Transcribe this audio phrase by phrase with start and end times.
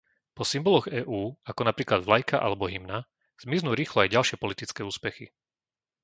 [0.35, 1.19] Po symboloch EÚ,
[1.51, 2.99] ako napríklad vlajka alebo hymna,
[3.43, 5.25] zmiznú rýchlo aj ďalšie politické úspechy.